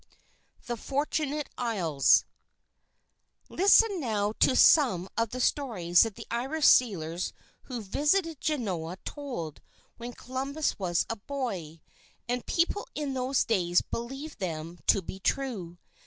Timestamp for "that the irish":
6.01-6.65